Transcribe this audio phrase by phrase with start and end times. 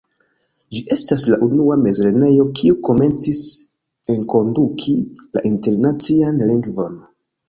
[0.75, 3.41] Ĝi estas la unua mezlernejo kiu komencis
[4.13, 4.95] enkonduki
[5.37, 6.97] la internacian lingvon.